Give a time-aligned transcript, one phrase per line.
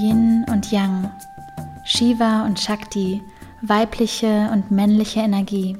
[0.00, 1.10] Yin und Yang,
[1.84, 3.20] Shiva und Shakti,
[3.62, 5.76] weibliche und männliche Energie.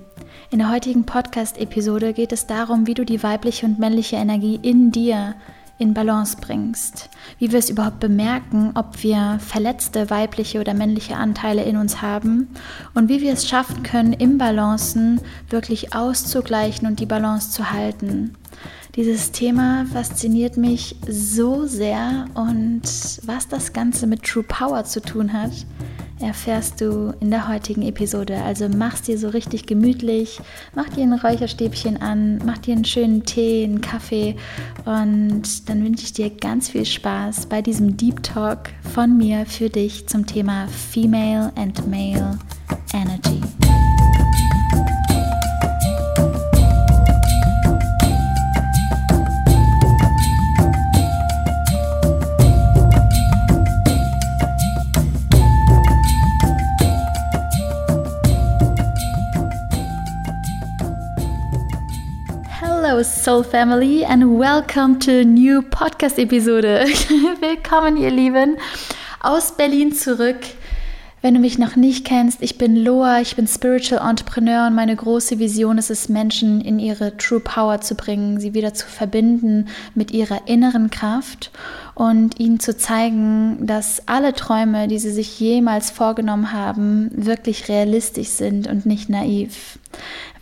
[0.51, 4.91] In der heutigen Podcast-Episode geht es darum, wie du die weibliche und männliche Energie in
[4.91, 5.37] dir
[5.79, 7.11] in Balance bringst.
[7.39, 12.49] Wie wir es überhaupt bemerken, ob wir verletzte weibliche oder männliche Anteile in uns haben
[12.95, 18.35] und wie wir es schaffen können, im Balancen wirklich auszugleichen und die Balance zu halten.
[18.99, 22.83] Dieses Thema fasziniert mich so sehr und
[23.23, 25.53] was das Ganze mit True Power zu tun hat,
[26.19, 28.43] erfährst du in der heutigen Episode.
[28.43, 30.41] Also mach's dir so richtig gemütlich,
[30.75, 34.35] mach dir ein Räucherstäbchen an, mach dir einen schönen Tee, einen Kaffee
[34.85, 39.71] und dann wünsche ich dir ganz viel Spaß bei diesem Deep Talk von mir für
[39.71, 42.37] dich zum Thema Female and Male
[42.93, 43.41] Energy.
[62.89, 66.65] Soul Family and welcome to a new Podcast-Episode.
[67.41, 68.57] Willkommen, ihr Lieben,
[69.21, 70.39] aus Berlin zurück.
[71.21, 74.97] Wenn du mich noch nicht kennst, ich bin Loa, ich bin Spiritual Entrepreneur und meine
[74.97, 79.69] große Vision ist es, Menschen in ihre True Power zu bringen, sie wieder zu verbinden
[79.95, 81.51] mit ihrer inneren Kraft
[81.99, 88.29] und ihnen zu zeigen, dass alle Träume, die sie sich jemals vorgenommen haben, wirklich realistisch
[88.29, 89.81] sind und nicht naiv.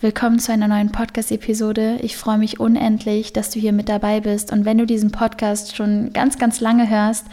[0.02, 1.96] Willkommen zu einer neuen Podcast-Episode.
[2.02, 4.52] Ich freue mich unendlich, dass du hier mit dabei bist.
[4.52, 7.24] Und wenn du diesen Podcast schon ganz, ganz lange hörst,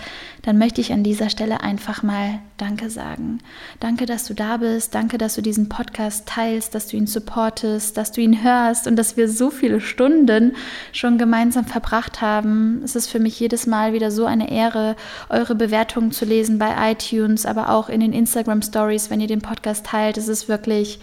[0.44, 3.40] dann möchte ich an dieser Stelle einfach mal Danke sagen.
[3.82, 4.96] Danke, dass du da bist.
[4.96, 8.96] Danke, dass du diesen Podcast teilst, dass du ihn supportest, dass du ihn hörst und
[8.96, 10.54] dass wir so viele Stunden
[10.94, 12.82] schon gemeinsam verbracht haben.
[12.86, 14.96] Es ist für mich jedes Mal wieder so eine Ehre,
[15.30, 19.42] eure Bewertungen zu lesen bei iTunes, aber auch in den Instagram Stories, wenn ihr den
[19.42, 20.18] Podcast teilt.
[20.18, 21.00] Es ist wirklich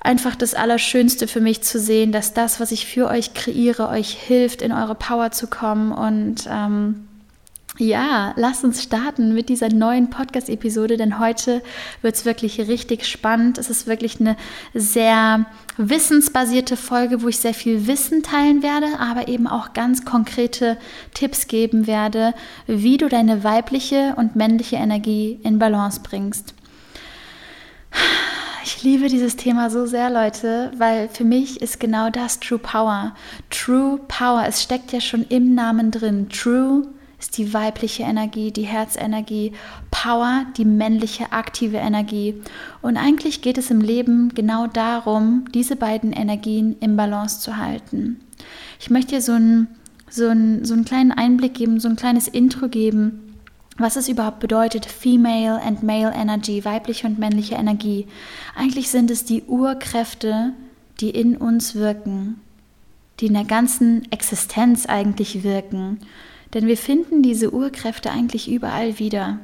[0.00, 4.10] einfach das Allerschönste für mich zu sehen, dass das, was ich für euch kreiere, euch
[4.10, 5.92] hilft, in eure Power zu kommen.
[5.92, 7.06] Und ähm,
[7.80, 11.62] ja, lasst uns starten mit dieser neuen Podcast-Episode, denn heute
[12.02, 13.58] wird es wirklich richtig spannend.
[13.58, 14.36] Es ist wirklich eine
[14.74, 15.46] sehr
[15.76, 20.76] wissensbasierte Folge, wo ich sehr viel Wissen teilen werde, aber eben auch ganz konkrete
[21.14, 22.34] Tipps geben werde,
[22.66, 26.54] wie du deine weibliche und männliche Energie in Balance bringst.
[28.62, 33.14] Ich liebe dieses Thema so sehr, Leute, weil für mich ist genau das True Power.
[33.48, 36.28] True Power, es steckt ja schon im Namen drin.
[36.28, 36.86] True
[37.20, 39.52] ist die weibliche Energie, die Herzenergie,
[39.90, 42.34] Power, die männliche aktive Energie.
[42.80, 48.20] Und eigentlich geht es im Leben genau darum, diese beiden Energien im Balance zu halten.
[48.80, 49.68] Ich möchte dir so einen,
[50.08, 53.36] so einen, so einen kleinen Einblick geben, so ein kleines Intro geben,
[53.76, 58.06] was es überhaupt bedeutet, Female and Male Energy, weibliche und männliche Energie.
[58.56, 60.54] Eigentlich sind es die Urkräfte,
[61.00, 62.40] die in uns wirken,
[63.20, 66.00] die in der ganzen Existenz eigentlich wirken.
[66.54, 69.38] Denn wir finden diese Urkräfte eigentlich überall wieder.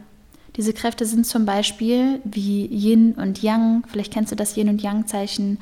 [0.57, 4.83] Diese Kräfte sind zum Beispiel wie Yin und Yang, vielleicht kennst du das Yin und
[4.83, 5.59] Yang-Zeichen,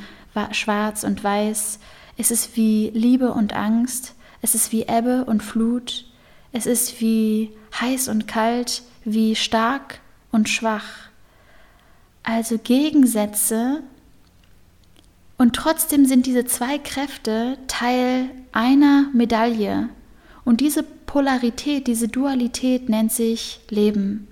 [0.53, 1.81] schwarz und weiß.
[2.17, 6.05] Es ist wie Liebe und Angst, es ist wie Ebbe und Flut,
[6.53, 7.51] es ist wie
[7.81, 10.01] heiß und kalt, wie stark
[10.31, 11.09] und schwach.
[12.23, 13.83] Also Gegensätze.
[15.37, 19.89] Und trotzdem sind diese zwei Kräfte Teil einer Medaille.
[20.45, 24.29] Und diese Polarität, diese Dualität nennt sich Leben.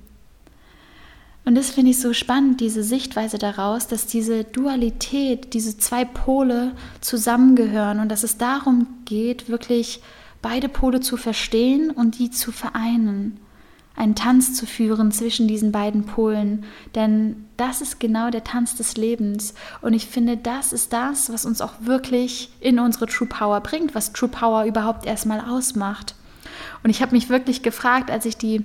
[1.44, 6.72] Und das finde ich so spannend, diese Sichtweise daraus, dass diese Dualität, diese zwei Pole
[7.00, 10.00] zusammengehören und dass es darum geht, wirklich
[10.40, 13.38] beide Pole zu verstehen und die zu vereinen.
[13.94, 18.96] Einen Tanz zu führen zwischen diesen beiden Polen, denn das ist genau der Tanz des
[18.96, 19.54] Lebens.
[19.80, 23.94] Und ich finde, das ist das, was uns auch wirklich in unsere True Power bringt,
[23.94, 26.14] was True Power überhaupt erstmal ausmacht.
[26.82, 28.64] Und ich habe mich wirklich gefragt, als ich die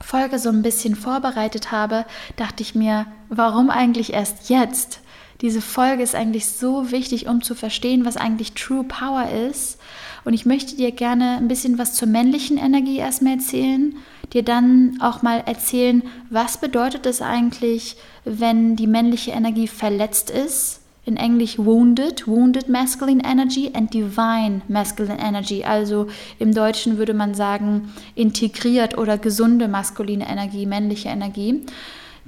[0.00, 2.04] Folge so ein bisschen vorbereitet habe,
[2.36, 5.00] dachte ich mir, warum eigentlich erst jetzt?
[5.40, 9.78] Diese Folge ist eigentlich so wichtig, um zu verstehen, was eigentlich True Power ist
[10.24, 13.96] und ich möchte dir gerne ein bisschen was zur männlichen Energie erstmal erzählen,
[14.32, 20.80] dir dann auch mal erzählen, was bedeutet es eigentlich, wenn die männliche Energie verletzt ist.
[21.04, 25.64] In Englisch wounded, wounded masculine energy and divine masculine energy.
[25.64, 26.08] Also
[26.38, 31.64] im Deutschen würde man sagen integriert oder gesunde maskuline Energie, männliche Energie.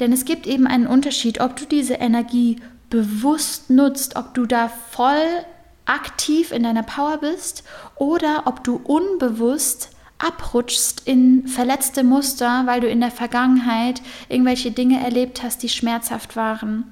[0.00, 2.56] Denn es gibt eben einen Unterschied, ob du diese Energie
[2.88, 5.44] bewusst nutzt, ob du da voll
[5.84, 7.64] aktiv in deiner Power bist
[7.96, 15.02] oder ob du unbewusst abrutschst in verletzte Muster, weil du in der Vergangenheit irgendwelche Dinge
[15.02, 16.84] erlebt hast, die schmerzhaft waren.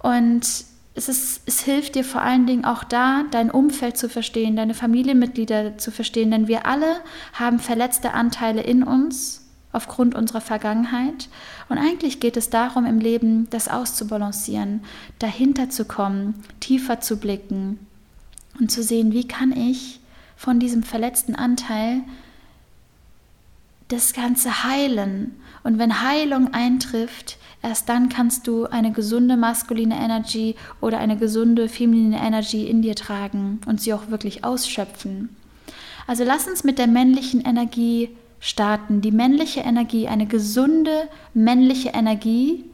[0.00, 0.42] Und
[0.94, 4.74] es, ist, es hilft dir vor allen Dingen auch da, dein Umfeld zu verstehen, deine
[4.74, 7.00] Familienmitglieder zu verstehen, denn wir alle
[7.32, 11.28] haben verletzte Anteile in uns aufgrund unserer Vergangenheit.
[11.68, 14.84] Und eigentlich geht es darum, im Leben das auszubalancieren,
[15.18, 17.80] dahinter zu kommen, tiefer zu blicken
[18.60, 19.98] und zu sehen, wie kann ich
[20.36, 22.02] von diesem verletzten Anteil
[23.88, 25.40] das Ganze heilen.
[25.62, 31.68] Und wenn Heilung eintrifft, erst dann kannst du eine gesunde maskuline Energy oder eine gesunde
[31.68, 35.34] feminine Energy in dir tragen und sie auch wirklich ausschöpfen.
[36.06, 38.10] Also lass uns mit der männlichen Energie
[38.40, 39.00] starten.
[39.00, 42.64] Die männliche Energie, eine gesunde männliche Energie,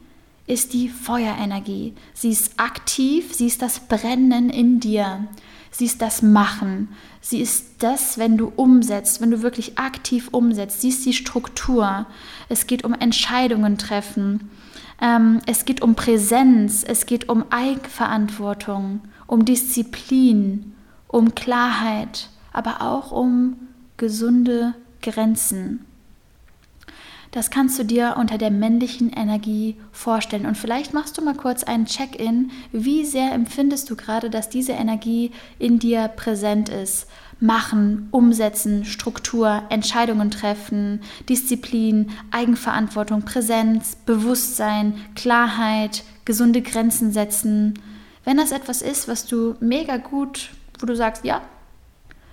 [0.47, 1.93] ist die Feuerenergie.
[2.13, 5.27] Sie ist aktiv, sie ist das Brennen in dir.
[5.71, 6.89] Sie ist das Machen.
[7.21, 10.81] Sie ist das, wenn du umsetzt, wenn du wirklich aktiv umsetzt.
[10.81, 12.05] Sie ist die Struktur.
[12.49, 14.51] Es geht um Entscheidungen treffen.
[15.01, 16.83] Ähm, es geht um Präsenz.
[16.83, 20.73] Es geht um Eigenverantwortung, um Disziplin,
[21.07, 23.55] um Klarheit, aber auch um
[23.95, 25.85] gesunde Grenzen.
[27.31, 30.45] Das kannst du dir unter der männlichen Energie vorstellen.
[30.45, 32.51] Und vielleicht machst du mal kurz einen Check-in.
[32.73, 37.07] Wie sehr empfindest du gerade, dass diese Energie in dir präsent ist?
[37.39, 40.99] Machen, umsetzen, Struktur, Entscheidungen treffen,
[41.29, 47.79] Disziplin, Eigenverantwortung, Präsenz, Bewusstsein, Klarheit, gesunde Grenzen setzen.
[48.25, 51.41] Wenn das etwas ist, was du mega gut, wo du sagst, ja,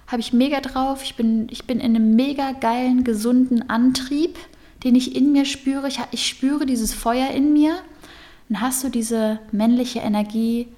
[0.09, 4.37] habe ich mega drauf, ich bin, ich bin in einem mega geilen, gesunden Antrieb,
[4.85, 5.89] den ich in mir spüre.
[5.89, 7.79] Ich, ich spüre dieses Feuer in mir.
[8.49, 10.69] Dann hast du diese männliche Energie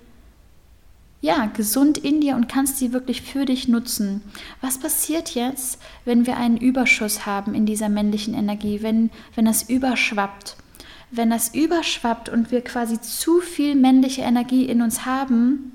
[1.22, 4.22] ja, gesund in dir und kannst sie wirklich für dich nutzen.
[4.62, 9.68] Was passiert jetzt, wenn wir einen Überschuss haben in dieser männlichen Energie, wenn, wenn das
[9.68, 10.56] überschwappt?
[11.10, 15.72] Wenn das überschwappt und wir quasi zu viel männliche Energie in uns haben,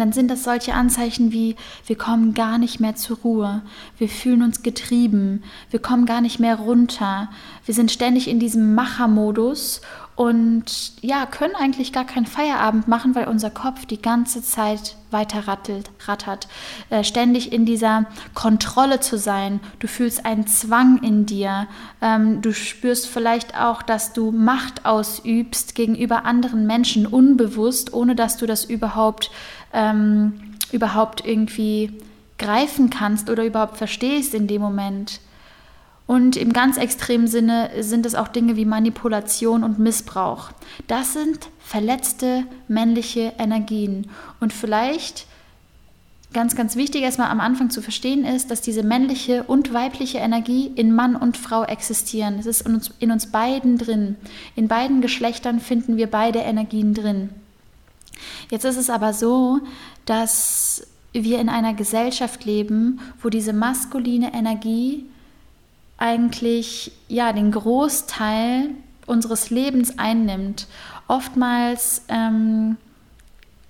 [0.00, 1.56] dann sind das solche Anzeichen wie,
[1.86, 3.62] wir kommen gar nicht mehr zur Ruhe,
[3.98, 7.28] wir fühlen uns getrieben, wir kommen gar nicht mehr runter,
[7.66, 9.80] wir sind ständig in diesem Machermodus
[10.20, 15.48] und ja, können eigentlich gar keinen Feierabend machen, weil unser Kopf die ganze Zeit weiter
[15.48, 16.46] rattelt, rattert.
[16.90, 18.04] Äh, ständig in dieser
[18.34, 19.60] Kontrolle zu sein.
[19.78, 21.68] Du fühlst einen Zwang in dir.
[22.02, 28.36] Ähm, du spürst vielleicht auch, dass du Macht ausübst gegenüber anderen Menschen unbewusst, ohne dass
[28.36, 29.30] du das überhaupt,
[29.72, 31.92] ähm, überhaupt irgendwie
[32.38, 35.20] greifen kannst oder überhaupt verstehst in dem Moment.
[36.06, 40.50] Und im ganz extremen Sinne sind es auch Dinge wie Manipulation und Missbrauch.
[40.88, 44.10] Das sind verletzte männliche Energien.
[44.40, 45.26] Und vielleicht
[46.32, 50.66] ganz, ganz wichtig erstmal am Anfang zu verstehen ist, dass diese männliche und weibliche Energie
[50.74, 52.38] in Mann und Frau existieren.
[52.40, 54.16] Es ist in uns, in uns beiden drin.
[54.56, 57.30] In beiden Geschlechtern finden wir beide Energien drin.
[58.50, 59.60] Jetzt ist es aber so,
[60.04, 65.04] dass wir in einer Gesellschaft leben, wo diese maskuline Energie
[65.98, 68.70] eigentlich ja den Großteil
[69.06, 70.66] unseres Lebens einnimmt.
[71.08, 72.76] Oftmals ähm,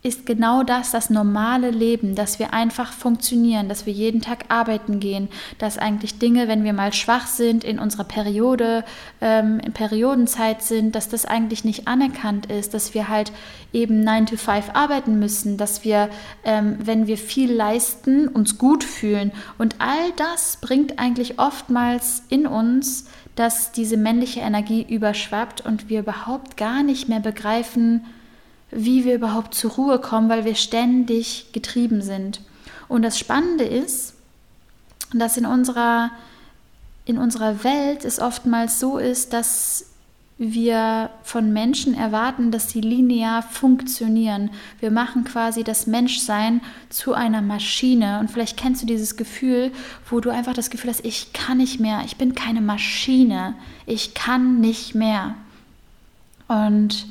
[0.03, 4.99] ist genau das das normale Leben, dass wir einfach funktionieren, dass wir jeden Tag arbeiten
[4.99, 5.29] gehen,
[5.59, 8.85] dass eigentlich Dinge, wenn wir mal schwach sind, in unserer Periode,
[9.21, 13.31] ähm, in Periodenzeit sind, dass das eigentlich nicht anerkannt ist, dass wir halt
[13.75, 16.09] eben 9 to 5 arbeiten müssen, dass wir,
[16.45, 19.33] ähm, wenn wir viel leisten, uns gut fühlen.
[19.59, 23.05] Und all das bringt eigentlich oftmals in uns,
[23.35, 28.07] dass diese männliche Energie überschwappt und wir überhaupt gar nicht mehr begreifen,
[28.71, 32.41] wie wir überhaupt zur Ruhe kommen, weil wir ständig getrieben sind.
[32.89, 34.15] Und das Spannende ist,
[35.13, 36.11] dass in unserer,
[37.05, 39.87] in unserer Welt es oftmals so ist, dass
[40.39, 44.51] wir von Menschen erwarten, dass sie linear funktionieren.
[44.81, 48.21] Wir machen quasi das Menschsein zu einer Maschine.
[48.21, 49.71] Und vielleicht kennst du dieses Gefühl,
[50.09, 54.15] wo du einfach das Gefühl hast, ich kann nicht mehr, ich bin keine Maschine, ich
[54.15, 55.35] kann nicht mehr.
[56.49, 57.07] Und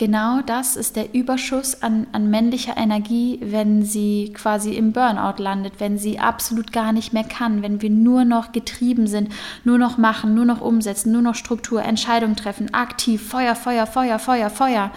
[0.00, 5.74] Genau das ist der Überschuss an, an männlicher Energie, wenn sie quasi im Burnout landet,
[5.76, 9.30] wenn sie absolut gar nicht mehr kann, wenn wir nur noch getrieben sind,
[9.62, 14.18] nur noch machen, nur noch umsetzen, nur noch Struktur, Entscheidungen treffen, aktiv, Feuer, Feuer, Feuer,
[14.18, 14.90] Feuer, Feuer,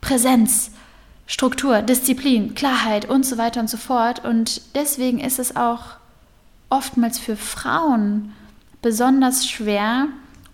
[0.00, 0.70] Präsenz,
[1.26, 4.24] Struktur, Disziplin, Klarheit und so weiter und so fort.
[4.24, 5.82] Und deswegen ist es auch
[6.70, 8.32] oftmals für Frauen
[8.80, 10.06] besonders schwer,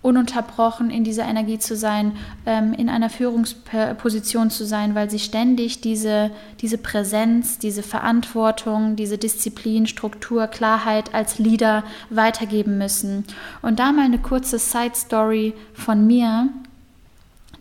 [0.05, 2.13] ununterbrochen in dieser Energie zu sein,
[2.45, 6.31] ähm, in einer Führungsposition zu sein, weil sie ständig diese,
[6.61, 13.25] diese Präsenz, diese Verantwortung, diese Disziplin, Struktur, Klarheit als Leader weitergeben müssen.
[13.61, 16.49] Und da mal eine kurze Side Story von mir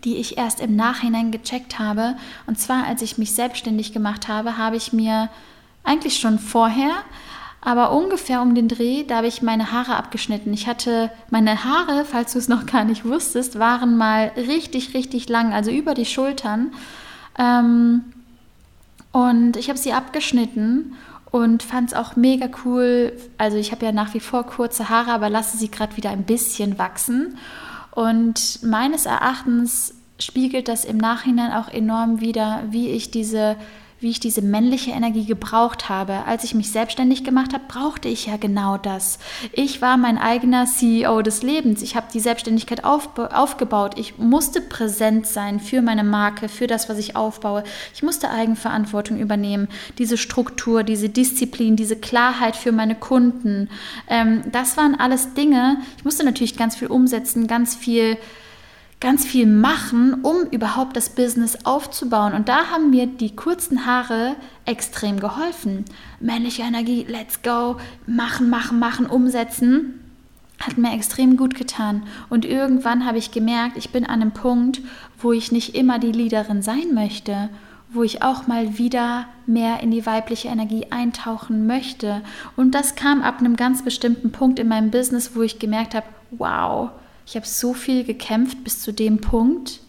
[0.04, 2.16] die ich erst im Nachhinein gecheckt habe.
[2.46, 5.30] Und zwar, als ich mich selbstständig gemacht habe, habe ich mir
[5.82, 6.92] eigentlich schon vorher,
[7.64, 10.52] aber ungefähr um den Dreh, da habe ich meine Haare abgeschnitten.
[10.52, 15.30] Ich hatte meine Haare, falls du es noch gar nicht wusstest, waren mal richtig, richtig
[15.30, 16.72] lang, also über die Schultern.
[17.38, 18.04] Ähm,
[19.12, 20.94] und ich habe sie abgeschnitten
[21.30, 23.12] und fand es auch mega cool.
[23.38, 26.24] Also ich habe ja nach wie vor kurze Haare, aber lasse sie gerade wieder ein
[26.24, 27.38] bisschen wachsen.
[27.92, 33.56] Und meines Erachtens spiegelt das im Nachhinein auch enorm wider, wie ich diese
[34.04, 36.26] wie ich diese männliche Energie gebraucht habe.
[36.26, 39.18] Als ich mich selbstständig gemacht habe, brauchte ich ja genau das.
[39.50, 41.80] Ich war mein eigener CEO des Lebens.
[41.80, 43.94] Ich habe die Selbstständigkeit aufgebaut.
[43.96, 47.64] Ich musste präsent sein für meine Marke, für das, was ich aufbaue.
[47.94, 49.68] Ich musste Eigenverantwortung übernehmen.
[49.96, 53.70] Diese Struktur, diese Disziplin, diese Klarheit für meine Kunden.
[54.06, 55.78] Ähm, das waren alles Dinge.
[55.96, 58.18] Ich musste natürlich ganz viel umsetzen, ganz viel
[59.04, 62.32] ganz viel machen, um überhaupt das Business aufzubauen.
[62.32, 64.34] Und da haben mir die kurzen Haare
[64.64, 65.84] extrem geholfen.
[66.20, 70.00] Männliche Energie, let's go, machen, machen, machen, umsetzen.
[70.58, 72.04] Hat mir extrem gut getan.
[72.30, 74.80] Und irgendwann habe ich gemerkt, ich bin an einem Punkt,
[75.18, 77.50] wo ich nicht immer die Leaderin sein möchte,
[77.90, 82.22] wo ich auch mal wieder mehr in die weibliche Energie eintauchen möchte.
[82.56, 86.06] Und das kam ab einem ganz bestimmten Punkt in meinem Business, wo ich gemerkt habe,
[86.30, 86.88] wow,
[87.26, 89.80] ich habe so viel gekämpft bis zu dem Punkt.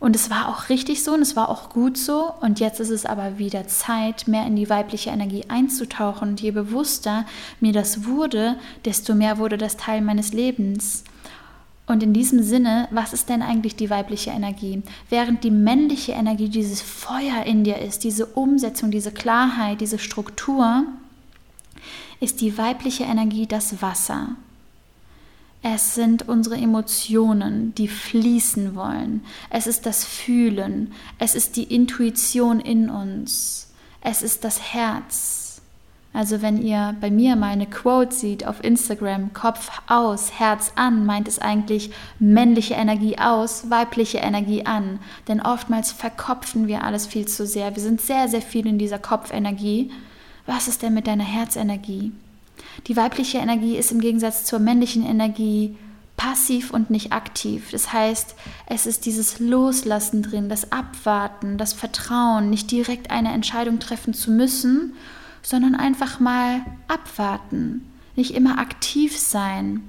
[0.00, 2.32] Und es war auch richtig so und es war auch gut so.
[2.40, 6.30] Und jetzt ist es aber wieder Zeit, mehr in die weibliche Energie einzutauchen.
[6.30, 7.26] Und je bewusster
[7.60, 11.04] mir das wurde, desto mehr wurde das Teil meines Lebens.
[11.86, 14.82] Und in diesem Sinne, was ist denn eigentlich die weibliche Energie?
[15.10, 20.84] Während die männliche Energie dieses Feuer in dir ist, diese Umsetzung, diese Klarheit, diese Struktur,
[22.20, 24.36] ist die weibliche Energie das Wasser.
[25.62, 29.22] Es sind unsere Emotionen, die fließen wollen.
[29.50, 30.92] Es ist das Fühlen.
[31.18, 33.70] Es ist die Intuition in uns.
[34.00, 35.60] Es ist das Herz.
[36.12, 41.06] Also wenn ihr bei mir mal eine Quote seht auf Instagram, Kopf aus, Herz an,
[41.06, 44.98] meint es eigentlich männliche Energie aus, weibliche Energie an.
[45.28, 47.76] Denn oftmals verkopfen wir alles viel zu sehr.
[47.76, 49.92] Wir sind sehr, sehr viel in dieser Kopfenergie.
[50.46, 52.12] Was ist denn mit deiner Herzenergie?
[52.86, 55.76] Die weibliche Energie ist im Gegensatz zur männlichen Energie
[56.16, 57.70] passiv und nicht aktiv.
[57.70, 58.34] Das heißt,
[58.66, 64.30] es ist dieses Loslassen drin, das Abwarten, das Vertrauen, nicht direkt eine Entscheidung treffen zu
[64.30, 64.92] müssen,
[65.42, 69.88] sondern einfach mal abwarten, nicht immer aktiv sein.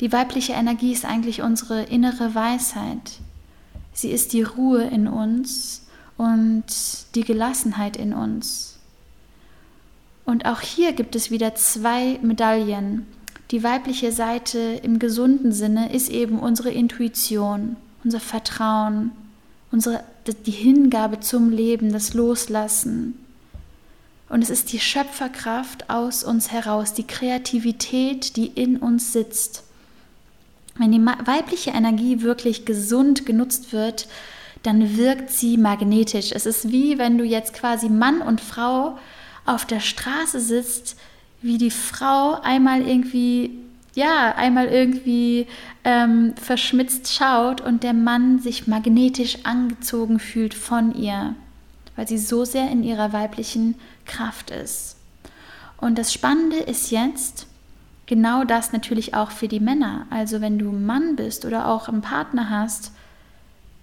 [0.00, 3.20] Die weibliche Energie ist eigentlich unsere innere Weisheit.
[3.92, 6.64] Sie ist die Ruhe in uns und
[7.14, 8.77] die Gelassenheit in uns.
[10.28, 13.06] Und auch hier gibt es wieder zwei Medaillen.
[13.50, 19.12] Die weibliche Seite im gesunden Sinne ist eben unsere Intuition, unser Vertrauen,
[19.72, 20.04] unsere,
[20.44, 23.18] die Hingabe zum Leben, das Loslassen.
[24.28, 29.64] Und es ist die Schöpferkraft aus uns heraus, die Kreativität, die in uns sitzt.
[30.76, 34.06] Wenn die weibliche Energie wirklich gesund genutzt wird,
[34.62, 36.32] dann wirkt sie magnetisch.
[36.32, 38.98] Es ist wie wenn du jetzt quasi Mann und Frau
[39.48, 40.96] auf der Straße sitzt,
[41.40, 43.50] wie die Frau einmal irgendwie,
[43.94, 45.46] ja, einmal irgendwie
[45.84, 51.34] ähm, verschmitzt schaut und der Mann sich magnetisch angezogen fühlt von ihr,
[51.96, 54.96] weil sie so sehr in ihrer weiblichen Kraft ist.
[55.76, 57.46] Und das Spannende ist jetzt,
[58.06, 60.06] genau das natürlich auch für die Männer.
[60.10, 62.92] Also wenn du Mann bist oder auch einen Partner hast,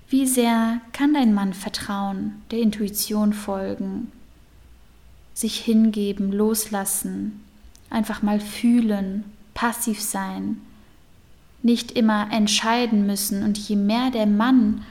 [0.10, 4.12] wie sehr kann dein Mann vertrauen, der Intuition folgen,
[5.36, 7.44] sich hingeben, loslassen,
[7.92, 10.62] einfach mal fühlen, passiv sein,
[11.62, 13.44] nicht immer entscheiden müssen.
[13.44, 14.84] Und je mehr der Mann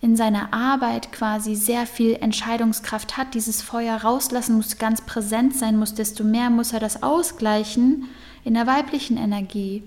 [0.00, 5.76] in seiner Arbeit quasi sehr viel Entscheidungskraft hat, dieses Feuer rauslassen muss, ganz präsent sein
[5.76, 8.08] muss, desto mehr muss er das ausgleichen
[8.42, 9.82] in der weiblichen Energie.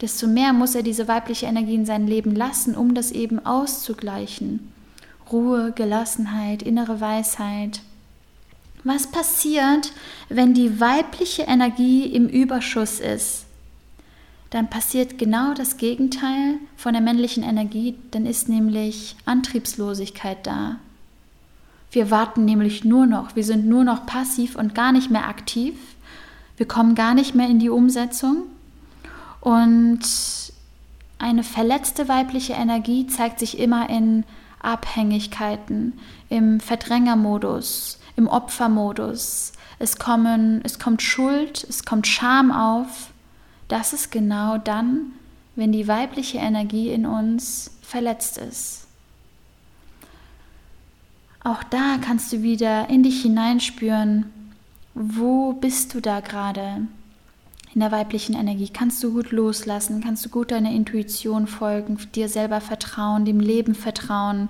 [0.00, 4.72] Desto mehr muss er diese weibliche Energie in sein Leben lassen, um das eben auszugleichen.
[5.30, 7.82] Ruhe, Gelassenheit, innere Weisheit.
[8.84, 9.92] Was passiert,
[10.28, 13.46] wenn die weibliche Energie im Überschuss ist?
[14.50, 20.76] Dann passiert genau das Gegenteil von der männlichen Energie, dann ist nämlich Antriebslosigkeit da.
[21.90, 25.74] Wir warten nämlich nur noch, wir sind nur noch passiv und gar nicht mehr aktiv.
[26.56, 28.44] Wir kommen gar nicht mehr in die Umsetzung.
[29.40, 30.00] Und
[31.18, 34.24] eine verletzte weibliche Energie zeigt sich immer in
[34.60, 35.94] Abhängigkeiten,
[36.28, 39.52] im Verdrängermodus, im Opfermodus.
[39.78, 43.10] Es, kommen, es kommt Schuld, es kommt Scham auf.
[43.68, 45.12] Das ist genau dann,
[45.56, 48.86] wenn die weibliche Energie in uns verletzt ist.
[51.42, 54.32] Auch da kannst du wieder in dich hineinspüren,
[54.94, 56.82] wo bist du da gerade?
[57.74, 62.28] In der weiblichen Energie kannst du gut loslassen, kannst du gut deiner Intuition folgen, dir
[62.28, 64.48] selber vertrauen, dem Leben vertrauen,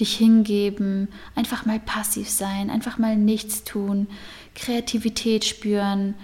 [0.00, 4.06] dich hingeben, einfach mal passiv sein, einfach mal nichts tun,
[4.54, 6.14] Kreativität spüren,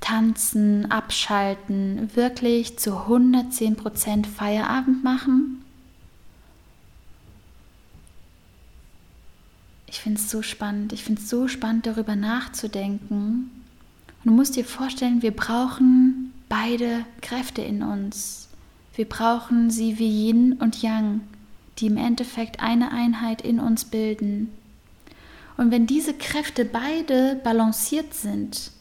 [0.00, 5.64] tanzen, abschalten, wirklich zu 110% Feierabend machen
[9.88, 10.92] Ich finde es so spannend.
[10.92, 13.57] Ich finde es so spannend, darüber nachzudenken.
[14.18, 18.48] Und du musst dir vorstellen, wir brauchen beide Kräfte in uns.
[18.94, 21.20] Wir brauchen sie wie Yin und Yang,
[21.78, 24.52] die im Endeffekt eine Einheit in uns bilden.
[25.56, 28.72] Und wenn diese Kräfte beide balanciert sind,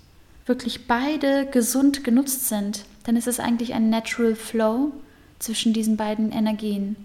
[0.46, 4.92] wirklich beide gesund genutzt sind, dann ist es eigentlich ein Natural Flow
[5.40, 6.96] zwischen diesen beiden Energien.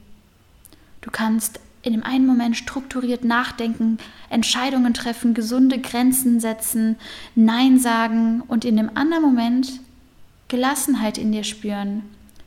[1.01, 3.99] Du kannst in dem einen Moment strukturiert nachdenken,
[4.31, 6.97] Entscheidungen treffen, gesunde Grenzen setzen,
[7.35, 9.81] Nein sagen und in dem anderen Moment
[10.49, 12.03] Gelassenheit in dir spüren,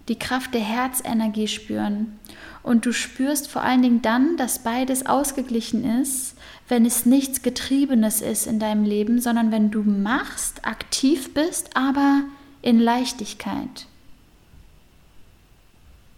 [0.08, 2.20] die Kraft der Herzenergie spüren.
[2.63, 6.36] Und du spürst vor allen Dingen dann, dass beides ausgeglichen ist,
[6.68, 12.22] wenn es nichts Getriebenes ist in deinem Leben, sondern wenn du machst, aktiv bist, aber
[12.62, 13.86] in Leichtigkeit.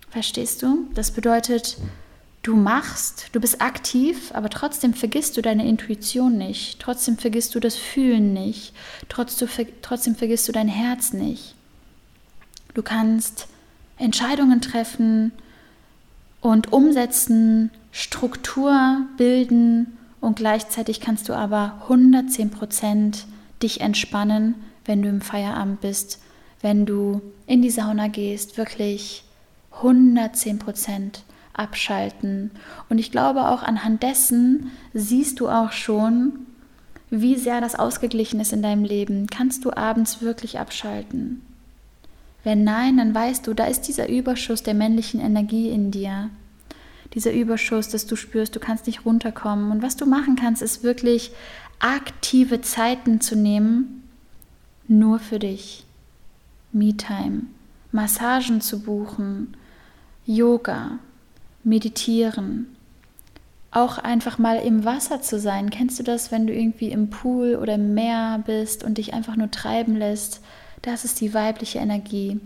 [0.09, 0.87] Verstehst du?
[0.93, 1.77] Das bedeutet,
[2.47, 7.59] du machst, du bist aktiv, aber trotzdem vergisst du deine Intuition nicht, trotzdem vergisst du
[7.59, 8.73] das Fühlen nicht,
[9.09, 11.55] trotzdem vergisst du dein Herz nicht.
[12.73, 13.47] Du kannst
[13.97, 15.33] Entscheidungen treffen
[16.39, 23.25] und umsetzen, Struktur bilden und gleichzeitig kannst du aber 110 Prozent
[23.61, 26.21] dich entspannen, wenn du im Feierabend bist,
[26.61, 29.25] wenn du in die Sauna gehst, wirklich
[29.71, 31.23] 110 Prozent
[31.57, 32.51] abschalten.
[32.89, 36.33] Und ich glaube auch anhand dessen siehst du auch schon,
[37.09, 39.27] wie sehr das ausgeglichen ist in deinem Leben.
[39.27, 41.41] Kannst du abends wirklich abschalten?
[42.43, 46.29] Wenn nein, dann weißt du, da ist dieser Überschuss der männlichen Energie in dir.
[47.13, 49.71] Dieser Überschuss, dass du spürst, du kannst nicht runterkommen.
[49.71, 51.31] Und was du machen kannst, ist wirklich
[51.79, 54.03] aktive Zeiten zu nehmen,
[54.87, 55.85] nur für dich.
[56.71, 57.43] Me-Time,
[57.91, 59.55] Massagen zu buchen,
[60.25, 60.99] Yoga,
[61.67, 62.75] meditieren,
[63.71, 65.69] auch einfach mal im Wasser zu sein.
[65.69, 69.35] Kennst du das, wenn du irgendwie im Pool oder im Meer bist und dich einfach
[69.35, 70.41] nur treiben lässt?
[70.81, 72.39] Das ist die weibliche Energie.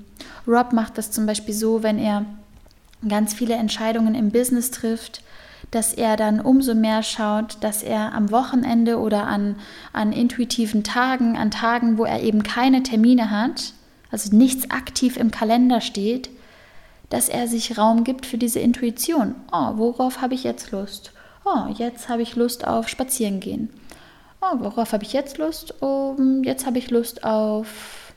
[0.47, 2.25] Rob macht das zum Beispiel so, wenn er
[3.07, 5.23] ganz viele Entscheidungen im Business trifft,
[5.69, 9.55] dass er dann umso mehr schaut, dass er am Wochenende oder an,
[9.93, 13.73] an intuitiven Tagen, an Tagen, wo er eben keine Termine hat,
[14.12, 16.29] also nichts aktiv im Kalender steht,
[17.12, 19.36] dass er sich Raum gibt für diese Intuition.
[19.52, 21.12] Oh, worauf habe ich jetzt Lust?
[21.45, 23.69] Oh, jetzt habe ich Lust auf Spazierengehen.
[24.41, 25.76] Oh, worauf habe ich jetzt Lust?
[25.82, 28.13] Oh, jetzt habe ich Lust auf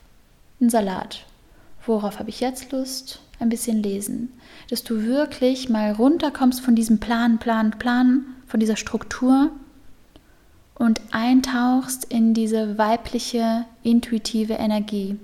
[0.61, 1.25] einen Salat.
[1.85, 3.21] Worauf habe ich jetzt Lust?
[3.41, 4.33] Ein bisschen lesen.
[4.71, 9.51] Dass du wirklich mal runterkommst von diesem Plan, Plan, Plan, von dieser Struktur
[10.77, 15.19] und eintauchst in diese weibliche, intuitive Energie.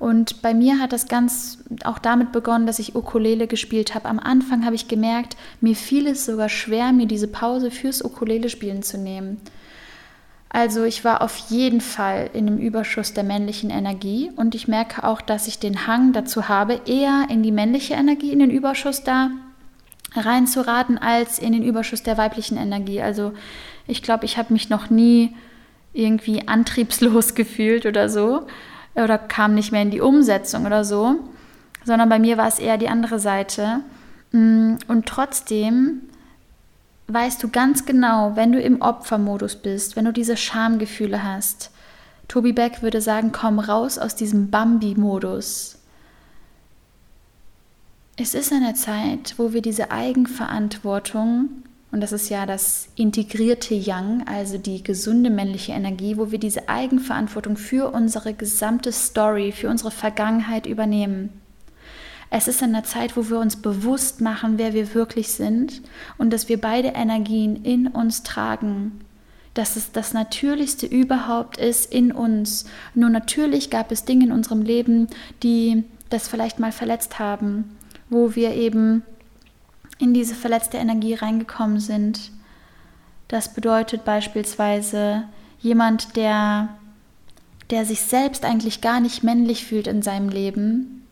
[0.00, 4.08] Und bei mir hat das ganz auch damit begonnen, dass ich Ukulele gespielt habe.
[4.08, 8.48] Am Anfang habe ich gemerkt, mir fiel es sogar schwer, mir diese Pause fürs Ukulele
[8.48, 9.42] spielen zu nehmen.
[10.48, 15.04] Also ich war auf jeden Fall in dem Überschuss der männlichen Energie und ich merke
[15.04, 19.04] auch, dass ich den Hang dazu habe, eher in die männliche Energie, in den Überschuss
[19.04, 19.30] da
[20.16, 23.02] reinzuraten, als in den Überschuss der weiblichen Energie.
[23.02, 23.32] Also
[23.86, 25.36] ich glaube, ich habe mich noch nie
[25.92, 28.46] irgendwie antriebslos gefühlt oder so
[28.94, 31.16] oder kam nicht mehr in die Umsetzung oder so,
[31.84, 33.80] sondern bei mir war es eher die andere Seite.
[34.32, 36.02] Mm, und trotzdem
[37.08, 41.70] weißt du ganz genau, wenn du im Opfermodus bist, wenn du diese Schamgefühle hast,
[42.28, 45.78] Tobi Beck würde sagen, komm raus aus diesem Bambi-Modus.
[48.16, 51.48] Es ist eine Zeit, wo wir diese Eigenverantwortung
[51.92, 56.68] und das ist ja das integrierte Yang, also die gesunde männliche Energie, wo wir diese
[56.68, 61.30] Eigenverantwortung für unsere gesamte Story, für unsere Vergangenheit übernehmen.
[62.30, 65.82] Es ist eine Zeit, wo wir uns bewusst machen, wer wir wirklich sind
[66.16, 69.00] und dass wir beide Energien in uns tragen.
[69.54, 72.66] Dass es das Natürlichste überhaupt ist in uns.
[72.94, 75.08] Nur natürlich gab es Dinge in unserem Leben,
[75.42, 77.76] die das vielleicht mal verletzt haben,
[78.10, 79.02] wo wir eben
[80.00, 82.32] in diese verletzte Energie reingekommen sind.
[83.28, 85.24] Das bedeutet beispielsweise
[85.60, 86.70] jemand, der,
[87.68, 91.06] der sich selbst eigentlich gar nicht männlich fühlt in seinem Leben,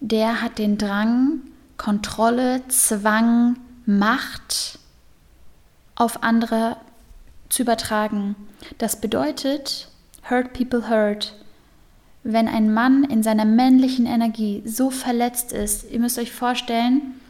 [0.00, 1.40] der hat den Drang,
[1.76, 4.78] Kontrolle, Zwang, Macht
[5.94, 6.78] auf andere
[7.50, 8.34] zu übertragen.
[8.78, 9.88] Das bedeutet,
[10.28, 11.34] hurt people hurt.
[12.22, 17.20] Wenn ein Mann in seiner männlichen Energie so verletzt ist, ihr müsst euch vorstellen,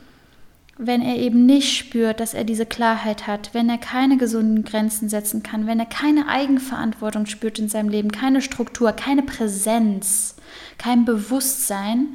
[0.76, 5.08] wenn er eben nicht spürt, dass er diese Klarheit hat, wenn er keine gesunden Grenzen
[5.08, 10.34] setzen kann, wenn er keine Eigenverantwortung spürt in seinem Leben, keine Struktur, keine Präsenz,
[10.78, 12.08] kein Bewusstsein,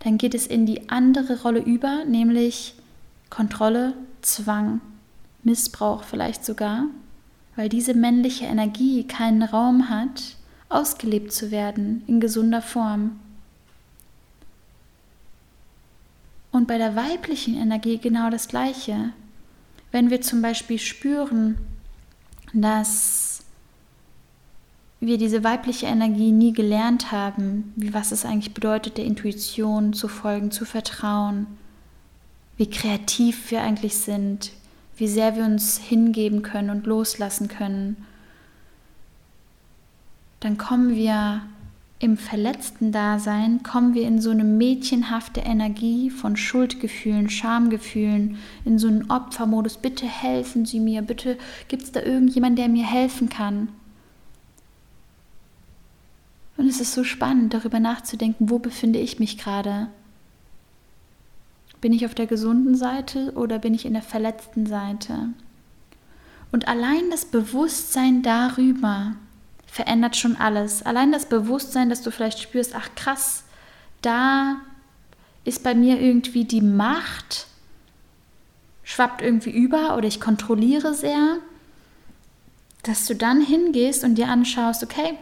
[0.00, 2.74] dann geht es in die andere Rolle über, nämlich
[3.28, 4.80] Kontrolle, Zwang,
[5.42, 6.84] Missbrauch vielleicht sogar,
[7.56, 10.36] weil diese männliche Energie keinen Raum hat,
[10.68, 13.18] ausgelebt zu werden in gesunder Form.
[16.56, 19.12] Und bei der weiblichen Energie genau das Gleiche.
[19.92, 21.58] Wenn wir zum Beispiel spüren,
[22.54, 23.44] dass
[24.98, 30.08] wir diese weibliche Energie nie gelernt haben, wie was es eigentlich bedeutet, der Intuition zu
[30.08, 31.46] folgen, zu vertrauen,
[32.56, 34.50] wie kreativ wir eigentlich sind,
[34.96, 38.06] wie sehr wir uns hingeben können und loslassen können,
[40.40, 41.42] dann kommen wir
[41.98, 48.86] im verletzten Dasein kommen wir in so eine mädchenhafte Energie von Schuldgefühlen, Schamgefühlen, in so
[48.86, 49.78] einen Opfermodus.
[49.78, 53.68] Bitte helfen Sie mir, bitte gibt es da irgendjemand, der mir helfen kann.
[56.58, 59.88] Und es ist so spannend, darüber nachzudenken, wo befinde ich mich gerade?
[61.80, 65.30] Bin ich auf der gesunden Seite oder bin ich in der verletzten Seite?
[66.52, 69.16] Und allein das Bewusstsein darüber,
[69.76, 70.82] verändert schon alles.
[70.82, 73.44] Allein das Bewusstsein, dass du vielleicht spürst, ach krass,
[74.00, 74.56] da
[75.44, 77.46] ist bei mir irgendwie die Macht,
[78.84, 81.36] schwappt irgendwie über oder ich kontrolliere sehr,
[82.84, 85.18] dass du dann hingehst und dir anschaust, okay,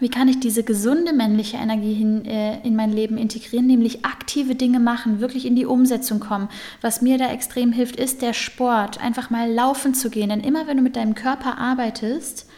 [0.00, 4.56] wie kann ich diese gesunde männliche Energie hin, äh, in mein Leben integrieren, nämlich aktive
[4.56, 6.48] Dinge machen, wirklich in die Umsetzung kommen.
[6.80, 10.30] Was mir da extrem hilft, ist der Sport, einfach mal laufen zu gehen.
[10.30, 12.48] Denn immer wenn du mit deinem Körper arbeitest,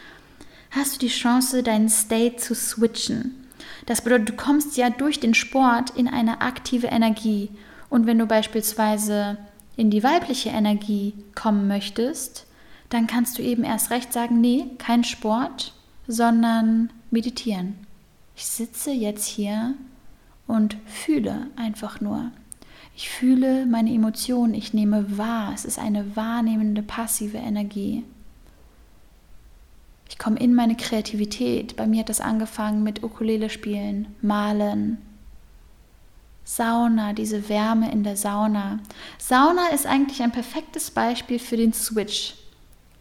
[0.71, 3.47] hast du die Chance, deinen State zu switchen.
[3.87, 7.51] Das bedeutet, du kommst ja durch den Sport in eine aktive Energie.
[7.89, 9.39] Und wenn du beispielsweise
[9.77, 12.47] in die weibliche Energie kommen möchtest,
[12.89, 15.75] dann kannst du eben erst recht sagen, nee, kein Sport,
[16.07, 17.75] sondern meditieren.
[18.35, 19.75] Ich sitze jetzt hier
[20.47, 22.31] und fühle einfach nur.
[22.95, 25.53] Ich fühle meine Emotionen, ich nehme wahr.
[25.55, 28.05] Es ist eine wahrnehmende passive Energie.
[30.09, 31.77] Ich komme in meine Kreativität.
[31.77, 34.99] Bei mir hat das angefangen mit Ukulele spielen, malen.
[36.45, 38.79] Sauna, diese Wärme in der Sauna.
[39.19, 42.35] Sauna ist eigentlich ein perfektes Beispiel für den Switch.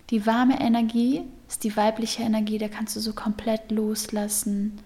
[0.10, 4.80] Die warme Energie ist die weibliche Energie, da kannst du so komplett loslassen,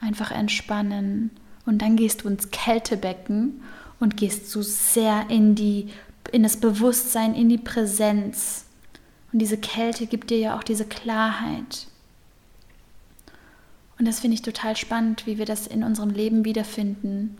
[0.00, 1.30] einfach entspannen.
[1.66, 3.62] Und dann gehst du ins Kältebecken
[4.00, 5.88] und gehst so sehr in die
[6.32, 8.65] in das Bewusstsein, in die Präsenz.
[9.32, 11.88] Und diese Kälte gibt dir ja auch diese Klarheit.
[13.98, 17.36] Und das finde ich total spannend, wie wir das in unserem Leben wiederfinden.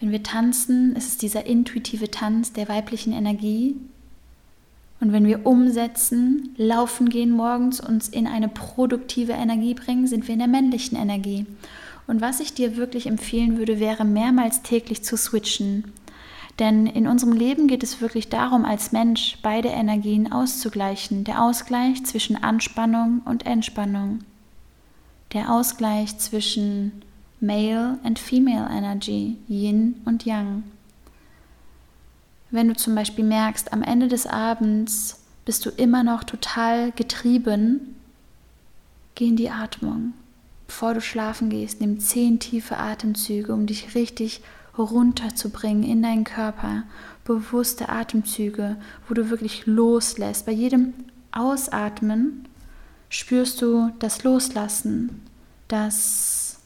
[0.00, 3.76] Wenn wir tanzen, ist es dieser intuitive Tanz der weiblichen Energie.
[5.00, 10.32] Und wenn wir umsetzen, laufen gehen morgens, uns in eine produktive Energie bringen, sind wir
[10.32, 11.46] in der männlichen Energie.
[12.06, 15.92] Und was ich dir wirklich empfehlen würde, wäre mehrmals täglich zu switchen.
[16.58, 21.24] Denn in unserem Leben geht es wirklich darum, als Mensch beide Energien auszugleichen.
[21.24, 24.20] Der Ausgleich zwischen Anspannung und Entspannung.
[25.32, 27.02] Der Ausgleich zwischen
[27.40, 30.62] Male and Female Energy, Yin und Yang.
[32.50, 37.96] Wenn du zum Beispiel merkst, am Ende des Abends bist du immer noch total getrieben,
[39.14, 40.14] geh in die Atmung.
[40.66, 44.40] Bevor du schlafen gehst, nimm zehn tiefe Atemzüge, um dich richtig
[44.82, 46.84] runterzubringen in deinen Körper.
[47.24, 48.76] Bewusste Atemzüge,
[49.08, 50.46] wo du wirklich loslässt.
[50.46, 50.94] Bei jedem
[51.32, 52.48] Ausatmen
[53.08, 55.22] spürst du das Loslassen,
[55.68, 56.60] das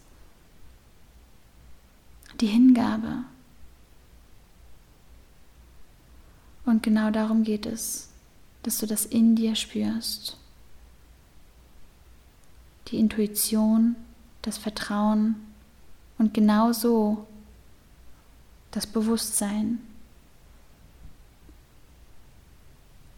[2.41, 3.25] die Hingabe.
[6.65, 8.09] Und genau darum geht es,
[8.63, 10.37] dass du das in dir spürst.
[12.89, 13.97] Die Intuition,
[14.43, 15.37] das Vertrauen
[16.19, 17.27] und genau so
[18.71, 19.79] das Bewusstsein.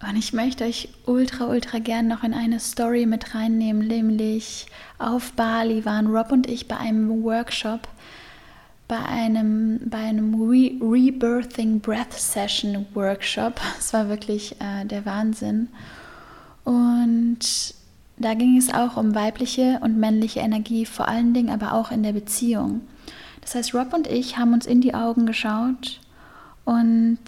[0.08, 4.66] Und ich möchte euch ultra, ultra gern noch in eine Story mit reinnehmen, nämlich
[4.98, 7.86] auf Bali waren Rob und ich bei einem Workshop,
[8.88, 13.60] bei einem, bei einem Re Rebirthing Breath Session Workshop.
[13.78, 15.68] Es war wirklich äh, der Wahnsinn.
[16.64, 17.38] Und
[18.18, 22.02] da ging es auch um weibliche und männliche Energie, vor allen Dingen aber auch in
[22.02, 22.82] der Beziehung.
[23.42, 26.00] Das heißt, Rob und ich haben uns in die Augen geschaut
[26.64, 27.18] und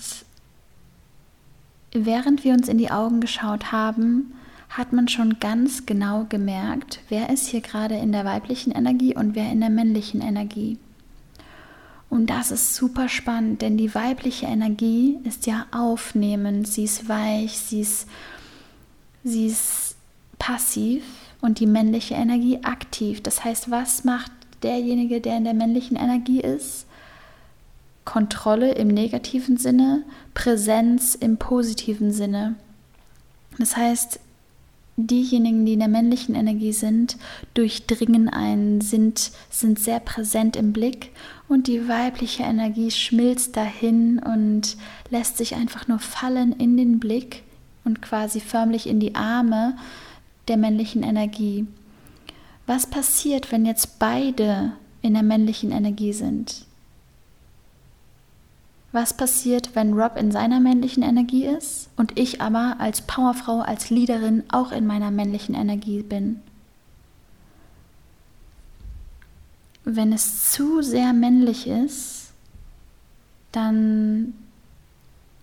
[1.93, 4.33] während wir uns in die Augen geschaut haben,
[4.69, 9.35] hat man schon ganz genau gemerkt, wer ist hier gerade in der weiblichen Energie und
[9.35, 10.79] wer in der männlichen Energie.
[12.11, 17.59] Und das ist super spannend, denn die weibliche Energie ist ja aufnehmend, sie ist weich,
[17.59, 18.09] sie ist,
[19.23, 19.97] sie ist
[20.39, 21.05] passiv
[21.41, 23.23] und die männliche Energie aktiv.
[23.23, 24.33] Das heißt, was macht
[24.65, 26.87] derjenige, der in der männlichen Energie ist?
[28.05, 30.03] Kontrolle im negativen Sinne,
[30.35, 32.57] Präsenz im positiven Sinne.
[33.59, 34.21] Das heißt,
[34.97, 37.17] diejenigen, die in der männlichen Energie sind,
[37.55, 41.11] durchdringen einen, sind, sind sehr präsent im Blick
[41.49, 44.77] und die weibliche Energie schmilzt dahin und
[45.11, 47.43] lässt sich einfach nur fallen in den Blick
[47.85, 49.77] und quasi förmlich in die Arme
[50.49, 51.67] der männlichen Energie.
[52.67, 54.73] Was passiert, wenn jetzt beide
[55.03, 56.65] in der männlichen Energie sind?
[58.93, 63.91] Was passiert, wenn Rob in seiner männlichen Energie ist und ich aber als Powerfrau, als
[63.91, 66.41] Leaderin auch in meiner männlichen Energie bin?
[69.85, 72.31] Wenn es zu sehr männlich ist,
[73.53, 74.33] dann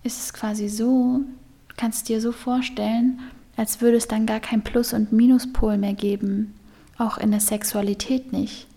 [0.03, 1.21] ist es quasi so,
[1.67, 3.19] du kannst dir so vorstellen,
[3.57, 6.55] als würde es dann gar kein Plus- und Minuspol mehr geben,
[6.97, 8.67] auch in der Sexualität nicht.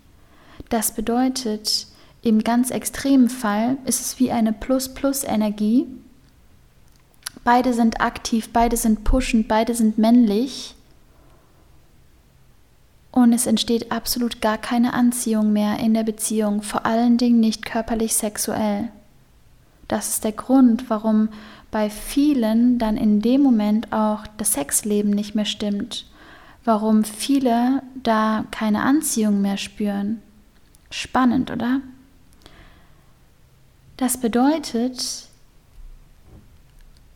[0.69, 1.87] Das bedeutet,
[2.21, 5.85] im ganz extremen Fall ist es wie eine Plus-Plus-Energie.
[7.43, 10.75] Beide sind aktiv, beide sind pushend, beide sind männlich.
[13.11, 17.63] Und es entsteht absolut gar keine Anziehung mehr in der Beziehung, vor allen Dingen nicht
[17.63, 18.89] körperlich sexuell.
[19.87, 21.29] Das ist der Grund, warum
[21.71, 26.07] bei vielen dann in dem Moment auch das Sexleben nicht mehr stimmt,
[26.65, 30.21] warum viele da keine Anziehung mehr spüren.
[30.89, 31.81] Spannend, oder?
[33.97, 35.27] Das bedeutet,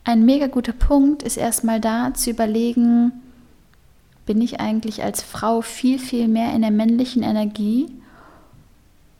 [0.04, 3.12] ein mega guter Punkt ist erstmal da zu überlegen,
[4.24, 7.88] bin ich eigentlich als Frau viel, viel mehr in der männlichen Energie?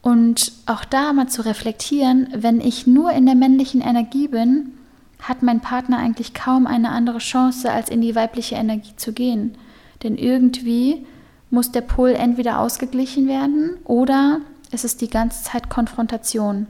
[0.03, 4.73] Und auch da mal zu reflektieren, wenn ich nur in der männlichen Energie bin,
[5.21, 9.57] hat mein Partner eigentlich kaum eine andere Chance, als in die weibliche Energie zu gehen.
[10.03, 11.07] Denn irgendwie
[11.51, 16.67] muss der Pol entweder ausgeglichen werden oder es ist die ganze Zeit Konfrontation.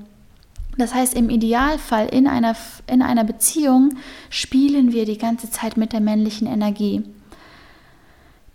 [0.79, 3.95] Das heißt, im Idealfall in einer, in einer Beziehung
[4.31, 7.03] spielen wir die ganze Zeit mit der männlichen Energie.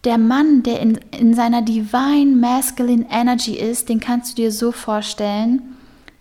[0.05, 4.71] Der Mann, der in, in seiner Divine Masculine Energy ist, den kannst du dir so
[4.71, 5.61] vorstellen,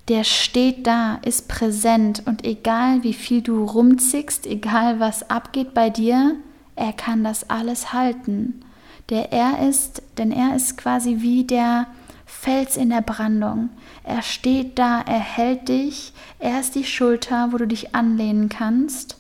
[0.09, 5.89] der steht da, ist präsent und egal wie viel du rumzickst, egal was abgeht bei
[5.89, 6.37] dir,
[6.77, 8.65] er kann das alles halten.
[9.11, 11.87] Der er ist, denn er ist quasi wie der
[12.27, 13.71] Fels in der Brandung.
[14.03, 19.19] Er steht da, er hält dich, er ist die Schulter, wo du dich anlehnen kannst.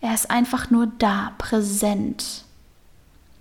[0.00, 2.44] Er ist einfach nur da, präsent.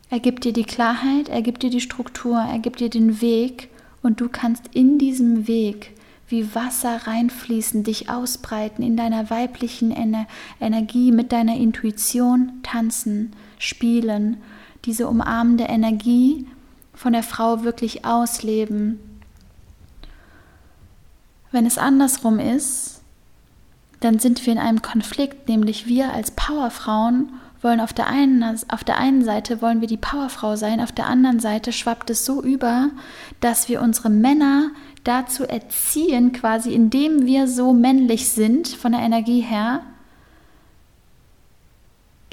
[0.10, 3.70] Er gibt dir die Klarheit, er gibt dir die Struktur, er gibt dir den Weg
[4.02, 5.92] und du kannst in diesem Weg
[6.34, 10.26] wie Wasser reinfließen, dich ausbreiten, in deiner weiblichen Ener
[10.60, 14.38] Energie, mit deiner Intuition tanzen, spielen,
[14.84, 16.48] diese umarmende Energie
[16.96, 19.00] von der Frau wirklich ausleben.
[21.52, 23.04] Wenn es andersrum ist,
[24.00, 27.30] dann sind wir in einem Konflikt, nämlich wir als Powerfrauen
[27.64, 31.08] wollen auf der einen, auf der einen Seite wollen wir die Powerfrau sein, auf der
[31.08, 32.90] anderen Seite schwappt es so über,
[33.40, 34.72] dass wir unsere Männer
[35.04, 39.82] dazu erziehen, quasi indem wir so männlich sind von der Energie her,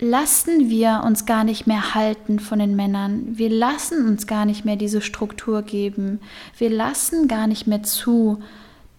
[0.01, 3.37] lassen wir uns gar nicht mehr halten von den Männern.
[3.37, 6.21] Wir lassen uns gar nicht mehr diese Struktur geben.
[6.57, 8.43] Wir lassen gar nicht mehr zu,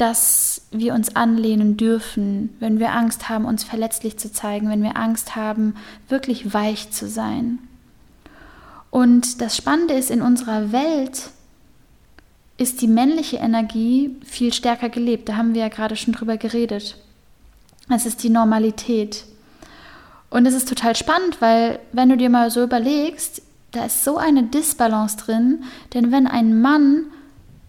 [0.01, 4.97] dass wir uns anlehnen dürfen, wenn wir Angst haben, uns verletzlich zu zeigen, wenn wir
[4.97, 5.75] Angst haben,
[6.09, 7.59] wirklich weich zu sein.
[8.89, 11.29] Und das Spannende ist, in unserer Welt
[12.57, 15.29] ist die männliche Energie viel stärker gelebt.
[15.29, 16.97] Da haben wir ja gerade schon drüber geredet.
[17.87, 19.25] Es ist die Normalität.
[20.31, 24.17] Und es ist total spannend, weil wenn du dir mal so überlegst, da ist so
[24.17, 27.05] eine Disbalance drin, denn wenn ein Mann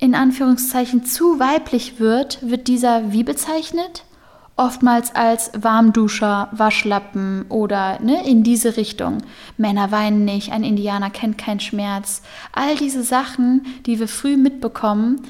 [0.03, 4.03] in Anführungszeichen zu weiblich wird, wird dieser wie bezeichnet?
[4.57, 9.19] Oftmals als Warmduscher, Waschlappen oder ne, in diese Richtung.
[9.57, 12.23] Männer weinen nicht, ein Indianer kennt keinen Schmerz.
[12.53, 15.23] All diese Sachen, die wir früh mitbekommen,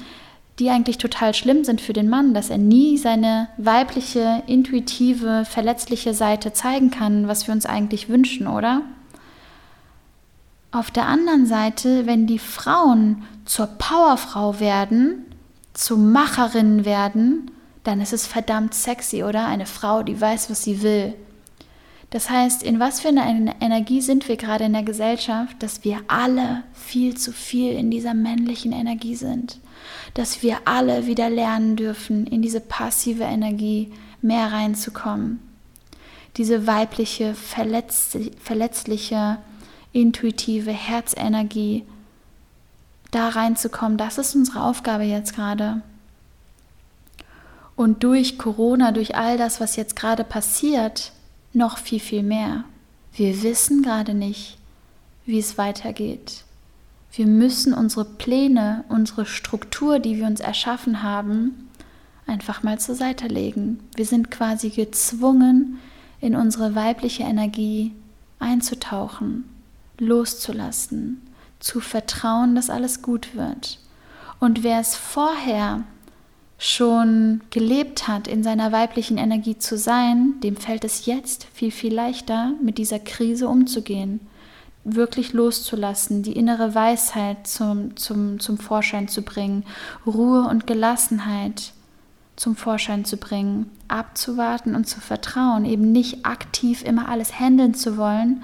[0.57, 6.15] die eigentlich total schlimm sind für den Mann, dass er nie seine weibliche, intuitive, verletzliche
[6.15, 8.81] Seite zeigen kann, was wir uns eigentlich wünschen, oder?
[10.73, 15.25] Auf der anderen Seite, wenn die Frauen zur Powerfrau werden,
[15.73, 17.49] zu Macherinnen werden,
[17.85, 19.47] dann ist es verdammt sexy, oder?
[19.47, 21.13] Eine Frau, die weiß, was sie will.
[22.09, 26.01] Das heißt, in was für einer Energie sind wir gerade in der Gesellschaft, dass wir
[26.07, 29.59] alle viel zu viel in dieser männlichen Energie sind
[30.13, 35.39] dass wir alle wieder lernen dürfen, in diese passive Energie mehr reinzukommen.
[36.37, 39.37] Diese weibliche, verletzliche,
[39.93, 41.85] intuitive Herzenergie,
[43.11, 45.81] da reinzukommen, das ist unsere Aufgabe jetzt gerade.
[47.75, 51.11] Und durch Corona, durch all das, was jetzt gerade passiert,
[51.53, 52.65] noch viel, viel mehr.
[53.13, 54.57] Wir wissen gerade nicht,
[55.25, 56.43] wie es weitergeht.
[57.11, 61.69] Wir müssen unsere Pläne, unsere Struktur, die wir uns erschaffen haben,
[62.25, 63.79] einfach mal zur Seite legen.
[63.95, 65.79] Wir sind quasi gezwungen,
[66.19, 67.91] in unsere weibliche Energie
[68.39, 69.43] einzutauchen,
[69.97, 71.21] loszulassen,
[71.59, 73.79] zu vertrauen, dass alles gut wird.
[74.39, 75.83] Und wer es vorher
[76.57, 81.93] schon gelebt hat, in seiner weiblichen Energie zu sein, dem fällt es jetzt viel, viel
[81.93, 84.19] leichter, mit dieser Krise umzugehen
[84.83, 89.63] wirklich loszulassen, die innere Weisheit zum, zum, zum Vorschein zu bringen,
[90.05, 91.73] Ruhe und Gelassenheit
[92.35, 97.95] zum Vorschein zu bringen, abzuwarten und zu vertrauen, eben nicht aktiv immer alles handeln zu
[97.97, 98.41] wollen,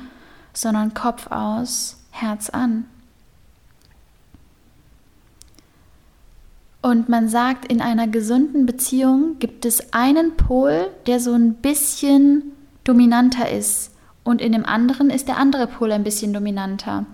[0.53, 2.85] sondern Kopf aus, Herz an.
[6.81, 12.53] Und man sagt, in einer gesunden Beziehung gibt es einen Pol, der so ein bisschen
[12.85, 13.91] dominanter ist
[14.23, 17.05] und in dem anderen ist der andere Pol ein bisschen dominanter.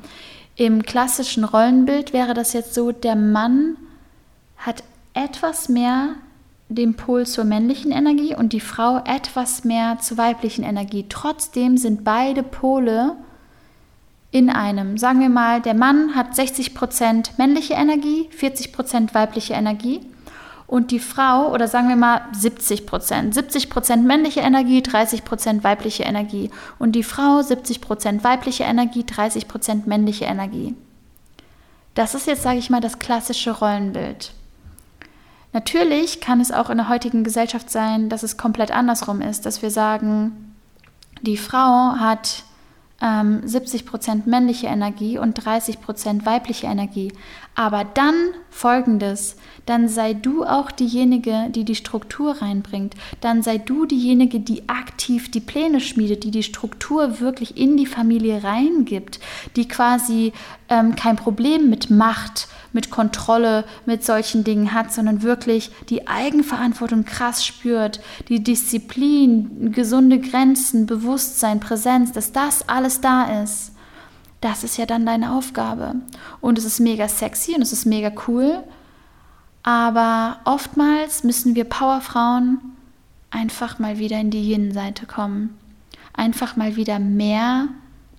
[0.56, 3.78] Im klassischen Rollenbild wäre das jetzt so, der Mann
[4.58, 6.15] hat etwas mehr
[6.69, 11.06] den Pol zur männlichen Energie und die Frau etwas mehr zur weiblichen Energie.
[11.08, 13.15] Trotzdem sind beide Pole
[14.31, 14.97] in einem.
[14.97, 20.01] Sagen wir mal, der Mann hat 60% männliche Energie, 40% weibliche Energie
[20.67, 25.63] und die Frau, oder sagen wir mal 70 Prozent, 70 Prozent männliche Energie, 30 Prozent
[25.63, 26.49] weibliche Energie.
[26.79, 30.75] Und die Frau 70 Prozent weibliche Energie, 30 Prozent männliche Energie.
[31.93, 34.33] Das ist jetzt, sage ich mal, das klassische Rollenbild.
[35.53, 39.61] Natürlich kann es auch in der heutigen Gesellschaft sein, dass es komplett andersrum ist, dass
[39.61, 40.55] wir sagen,
[41.21, 42.43] die Frau hat
[43.01, 47.12] ähm, 70% männliche Energie und 30% weibliche Energie.
[47.55, 48.15] Aber dann
[48.49, 52.95] folgendes, dann sei du auch diejenige, die die Struktur reinbringt.
[53.21, 57.85] Dann sei du diejenige, die aktiv die Pläne schmiedet, die die Struktur wirklich in die
[57.85, 59.21] Familie reingibt,
[59.55, 60.33] die quasi
[60.67, 67.05] ähm, kein Problem mit Macht, mit Kontrolle, mit solchen Dingen hat, sondern wirklich die Eigenverantwortung
[67.05, 73.74] krass spürt, die Disziplin, gesunde Grenzen, Bewusstsein, Präsenz, dass das alles da ist.
[74.41, 75.95] Das ist ja dann deine Aufgabe.
[76.41, 78.63] Und es ist mega sexy und es ist mega cool.
[79.63, 82.60] Aber oftmals müssen wir Powerfrauen
[83.32, 85.58] einfach mal wieder in die Yin-Seite kommen.
[86.13, 87.67] Einfach mal wieder mehr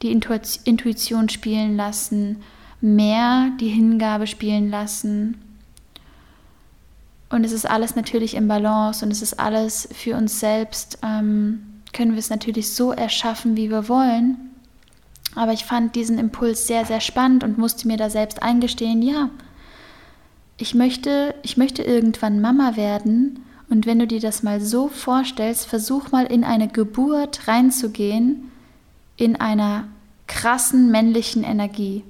[0.02, 2.42] die Intuition spielen lassen,
[2.80, 5.40] mehr die Hingabe spielen lassen.
[7.30, 11.82] Und es ist alles natürlich im Balance und es ist alles für uns selbst, ähm,
[11.92, 14.50] können wir es natürlich so erschaffen, wie wir wollen.
[15.36, 19.28] Aber ich fand diesen Impuls sehr, sehr spannend und musste mir da selbst eingestehen, ja,
[20.56, 23.44] ich möchte, ich möchte irgendwann Mama werden.
[23.68, 28.50] Und wenn du dir das mal so vorstellst, versuch mal in eine Geburt reinzugehen,
[29.16, 29.88] in einer
[30.26, 32.02] krassen männlichen Energie.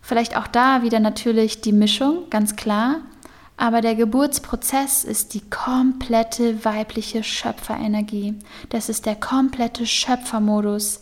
[0.00, 3.00] Vielleicht auch da wieder natürlich die Mischung, ganz klar.
[3.56, 8.34] Aber der Geburtsprozess ist die komplette weibliche Schöpferenergie.
[8.68, 11.00] Das ist der komplette Schöpfermodus.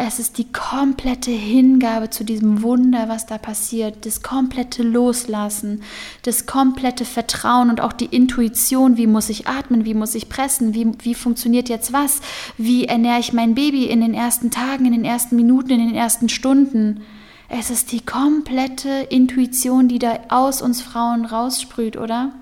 [0.00, 5.82] Es ist die komplette Hingabe zu diesem Wunder, was da passiert, das komplette Loslassen,
[6.22, 10.72] das komplette Vertrauen und auch die Intuition, wie muss ich atmen, wie muss ich pressen,
[10.72, 12.20] wie, wie funktioniert jetzt was,
[12.56, 15.96] wie ernähre ich mein Baby in den ersten Tagen, in den ersten Minuten, in den
[15.96, 17.00] ersten Stunden.
[17.48, 22.32] Es ist die komplette Intuition, die da aus uns Frauen raussprüht, oder?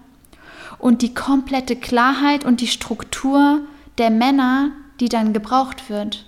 [0.79, 3.61] Und die komplette Klarheit und die Struktur
[3.99, 6.27] der Männer, die dann gebraucht wird.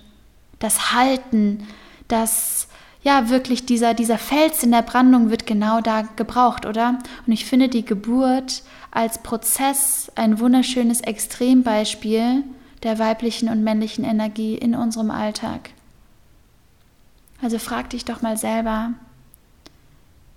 [0.59, 1.67] Das Halten,
[2.07, 2.69] das,
[3.03, 6.99] ja, wirklich dieser, dieser Fels in der Brandung wird genau da gebraucht, oder?
[7.27, 12.43] Und ich finde die Geburt als Prozess ein wunderschönes Extrembeispiel
[12.83, 15.71] der weiblichen und männlichen Energie in unserem Alltag.
[17.41, 18.93] Also frag dich doch mal selber,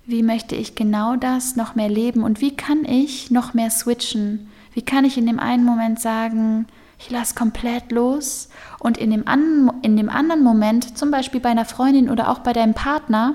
[0.06, 4.48] wie möchte ich genau das noch mehr leben und wie kann ich noch mehr switchen?
[4.74, 6.66] Wie kann ich in dem einen Moment sagen,
[6.98, 8.48] ich lasse komplett los
[8.78, 12.38] und in dem, an, in dem anderen Moment, zum Beispiel bei einer Freundin oder auch
[12.38, 13.34] bei deinem Partner,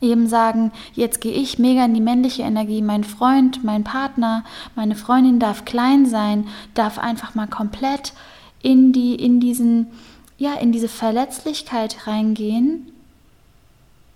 [0.00, 4.44] eben sagen, jetzt gehe ich mega in die männliche Energie, mein Freund, mein Partner,
[4.76, 8.12] meine Freundin darf klein sein, darf einfach mal komplett
[8.62, 9.88] in die in diesen
[10.38, 12.92] ja, in diese Verletzlichkeit reingehen.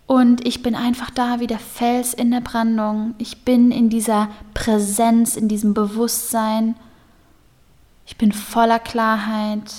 [0.07, 3.15] Und ich bin einfach da wie der Fels in der Brandung.
[3.19, 6.77] Ich bin in dieser Präsenz, in diesem Bewusstsein.
[8.07, 9.73] Ich bin voller Klarheit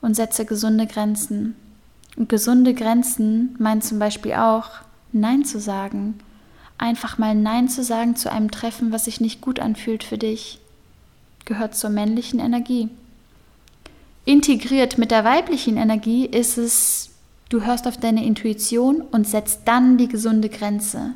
[0.00, 1.54] und setze gesunde Grenzen.
[2.16, 4.70] Und gesunde Grenzen meint zum Beispiel auch,
[5.12, 6.18] Nein zu sagen.
[6.78, 10.60] Einfach mal Nein zu sagen zu einem Treffen, was sich nicht gut anfühlt für dich,
[11.44, 12.90] gehört zur männlichen Energie
[14.28, 17.08] integriert mit der weiblichen Energie ist es,
[17.48, 21.14] du hörst auf deine Intuition und setzt dann die gesunde Grenze.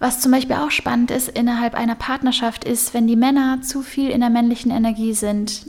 [0.00, 4.10] Was zum Beispiel auch spannend ist innerhalb einer Partnerschaft ist, wenn die Männer zu viel
[4.10, 5.68] in der männlichen Energie sind,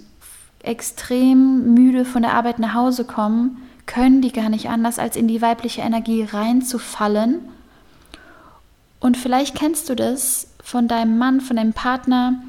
[0.64, 5.28] extrem müde von der Arbeit nach Hause kommen, können die gar nicht anders, als in
[5.28, 7.42] die weibliche Energie reinzufallen.
[9.00, 12.42] Und vielleicht kennst du das von deinem Mann, von deinem Partner,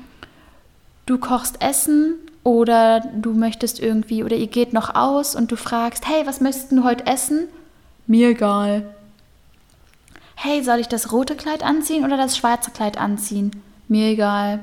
[1.08, 6.06] du kochst Essen oder du möchtest irgendwie oder ihr geht noch aus und du fragst,
[6.06, 7.48] hey, was möchtest du heute essen?
[8.06, 8.94] Mir egal.
[10.34, 13.50] Hey, soll ich das rote Kleid anziehen oder das schwarze Kleid anziehen?
[13.88, 14.60] Mir egal.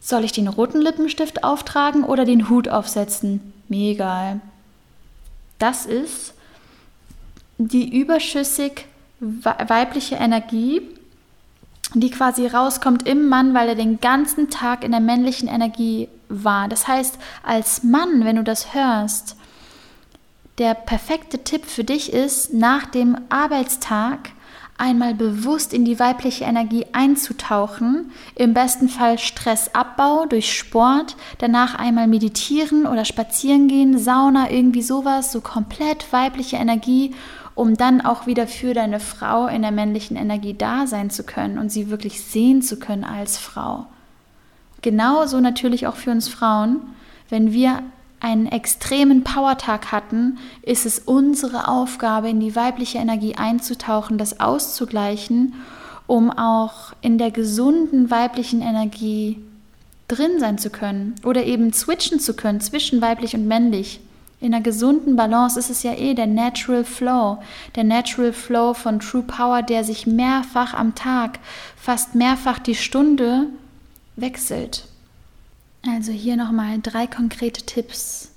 [0.00, 3.54] Soll ich den roten Lippenstift auftragen oder den Hut aufsetzen?
[3.68, 4.40] Mir egal.
[5.58, 6.34] Das ist
[7.56, 8.86] die überschüssig
[9.20, 10.82] weibliche Energie,
[12.00, 16.68] die quasi rauskommt im Mann, weil er den ganzen Tag in der männlichen Energie war.
[16.68, 19.36] Das heißt, als Mann, wenn du das hörst,
[20.58, 24.30] der perfekte Tipp für dich ist, nach dem Arbeitstag
[24.76, 32.08] einmal bewusst in die weibliche Energie einzutauchen, im besten Fall Stressabbau durch Sport, danach einmal
[32.08, 37.14] meditieren oder spazieren gehen, Sauna, irgendwie sowas, so komplett weibliche Energie
[37.54, 41.58] um dann auch wieder für deine Frau in der männlichen Energie da sein zu können
[41.58, 43.86] und sie wirklich sehen zu können als Frau.
[44.82, 46.80] Genauso natürlich auch für uns Frauen,
[47.30, 47.82] wenn wir
[48.20, 55.54] einen extremen Powertag hatten, ist es unsere Aufgabe, in die weibliche Energie einzutauchen, das auszugleichen,
[56.06, 59.42] um auch in der gesunden weiblichen Energie
[60.08, 64.00] drin sein zu können oder eben switchen zu können zwischen weiblich und männlich.
[64.44, 67.38] In einer gesunden Balance ist es ja eh der Natural Flow,
[67.76, 71.38] der Natural Flow von True Power, der sich mehrfach am Tag,
[71.78, 73.46] fast mehrfach die Stunde
[74.16, 74.84] wechselt.
[75.88, 78.32] Also hier nochmal drei konkrete Tipps,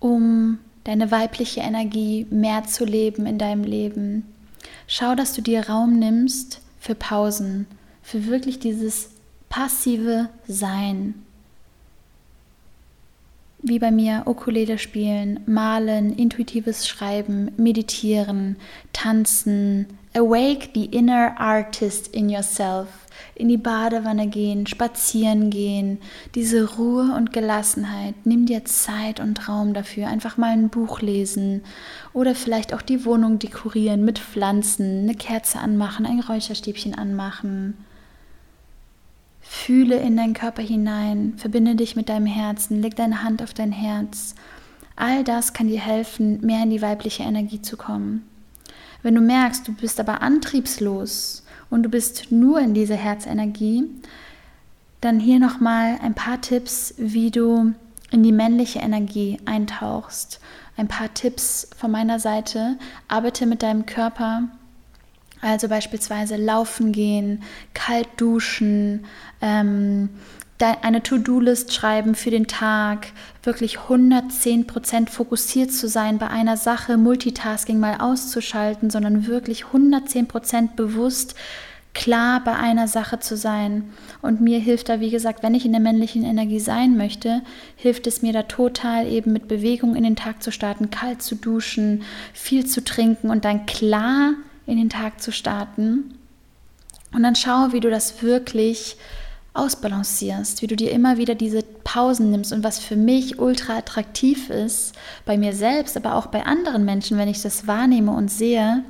[0.00, 4.24] um deine weibliche Energie mehr zu leben in deinem Leben.
[4.88, 7.68] Schau, dass du dir Raum nimmst für Pausen,
[8.02, 9.10] für wirklich dieses
[9.48, 11.14] passive Sein
[13.60, 18.56] wie bei mir Ukulele spielen, malen, intuitives Schreiben, meditieren,
[18.92, 22.88] tanzen, awake the inner artist in yourself,
[23.34, 25.98] in die Badewanne gehen, spazieren gehen,
[26.34, 28.14] diese Ruhe und Gelassenheit.
[28.24, 31.62] Nimm dir Zeit und Raum dafür, einfach mal ein Buch lesen.
[32.12, 37.74] Oder vielleicht auch die Wohnung dekorieren mit Pflanzen, eine Kerze anmachen, ein Räucherstäbchen anmachen
[39.50, 43.72] Fühle in deinen Körper hinein, verbinde dich mit deinem Herzen, leg deine Hand auf dein
[43.72, 44.34] Herz.
[44.94, 48.28] All das kann dir helfen, mehr in die weibliche Energie zu kommen.
[49.02, 53.84] Wenn du merkst, du bist aber antriebslos und du bist nur in dieser Herzenergie,
[55.00, 57.72] dann hier nochmal ein paar Tipps, wie du
[58.10, 60.40] in die männliche Energie eintauchst.
[60.76, 62.76] Ein paar Tipps von meiner Seite.
[63.08, 64.48] Arbeite mit deinem Körper,
[65.40, 67.42] also beispielsweise laufen gehen,
[67.74, 69.04] kalt duschen,
[69.40, 70.08] ähm,
[70.60, 73.08] eine To-Do-List schreiben für den Tag,
[73.44, 81.36] wirklich 110% fokussiert zu sein bei einer Sache, Multitasking mal auszuschalten, sondern wirklich 110% bewusst
[81.94, 83.90] klar bei einer Sache zu sein.
[84.20, 87.42] Und mir hilft da, wie gesagt, wenn ich in der männlichen Energie sein möchte,
[87.76, 91.34] hilft es mir da total eben mit Bewegung in den Tag zu starten, kalt zu
[91.34, 94.34] duschen, viel zu trinken und dann klar
[94.68, 96.14] in den Tag zu starten.
[97.12, 98.96] Und dann schau, wie du das wirklich
[99.54, 104.50] ausbalancierst, wie du dir immer wieder diese Pausen nimmst und was für mich ultra attraktiv
[104.50, 104.94] ist,
[105.24, 108.84] bei mir selbst, aber auch bei anderen Menschen, wenn ich das wahrnehme und sehe,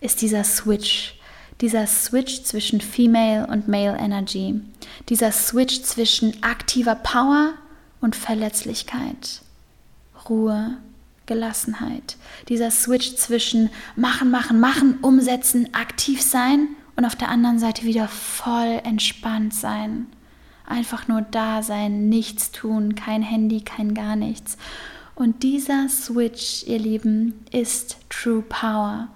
[0.00, 1.18] ist dieser Switch.
[1.60, 4.60] Dieser Switch zwischen Female und Male Energy.
[5.08, 7.54] Dieser Switch zwischen aktiver Power
[8.00, 9.40] und Verletzlichkeit.
[10.28, 10.76] Ruhe,
[11.26, 12.16] Gelassenheit.
[12.48, 18.08] Dieser Switch zwischen machen, machen, machen, umsetzen, aktiv sein und auf der anderen Seite wieder
[18.08, 20.06] voll entspannt sein.
[20.66, 24.56] Einfach nur da sein, nichts tun, kein Handy, kein gar nichts.
[25.14, 29.08] Und dieser Switch, ihr Lieben, ist True Power.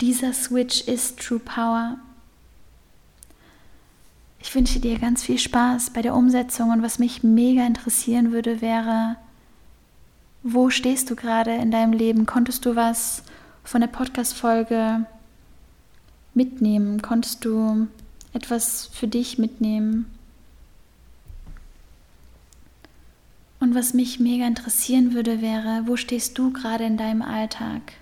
[0.00, 1.98] Dieser Switch ist True Power.
[4.40, 8.60] Ich wünsche dir ganz viel Spaß bei der Umsetzung und was mich mega interessieren würde,
[8.60, 9.16] wäre,
[10.44, 12.26] wo stehst du gerade in deinem Leben?
[12.26, 13.24] Konntest du was
[13.64, 15.06] von der Podcast-Folge
[16.34, 17.00] mitnehmen?
[17.00, 17.88] Konntest du
[18.34, 20.04] etwas für dich mitnehmen?
[23.58, 27.94] Und was mich mega interessieren würde, wäre, wo stehst du gerade in deinem Alltag?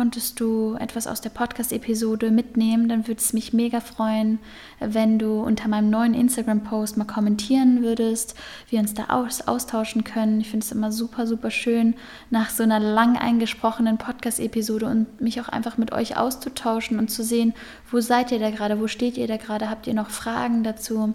[0.00, 4.38] Konntest du etwas aus der Podcast-Episode mitnehmen, dann würde es mich mega freuen,
[4.78, 8.34] wenn du unter meinem neuen Instagram-Post mal kommentieren würdest,
[8.70, 10.40] wir uns da aus austauschen können.
[10.40, 11.96] Ich finde es immer super, super schön,
[12.30, 17.22] nach so einer lang eingesprochenen Podcast-Episode und mich auch einfach mit euch auszutauschen und zu
[17.22, 17.52] sehen,
[17.90, 21.12] wo seid ihr da gerade, wo steht ihr da gerade, habt ihr noch Fragen dazu?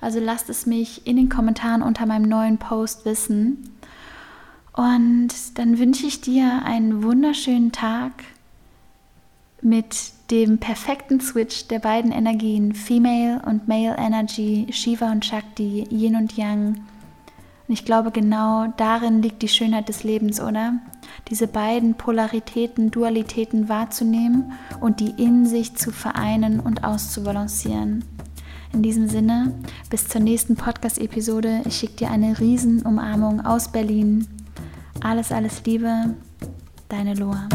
[0.00, 3.77] Also lasst es mich in den Kommentaren unter meinem neuen Post wissen.
[4.78, 8.12] Und dann wünsche ich dir einen wunderschönen Tag
[9.60, 16.14] mit dem perfekten Switch der beiden Energien, Female und Male Energy, Shiva und Shakti, Yin
[16.14, 16.76] und Yang.
[17.66, 20.74] Und ich glaube, genau darin liegt die Schönheit des Lebens, oder?
[21.28, 28.04] Diese beiden Polaritäten, Dualitäten wahrzunehmen und die in sich zu vereinen und auszubalancieren.
[28.72, 29.54] In diesem Sinne,
[29.90, 31.62] bis zur nächsten Podcast-Episode.
[31.66, 34.37] Ich schicke dir eine Riesenumarmung aus Berlin.
[35.00, 36.14] Alles, alles Liebe,
[36.88, 37.48] deine Loa.